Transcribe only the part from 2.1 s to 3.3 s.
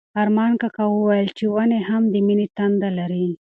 د مینې تنده لري.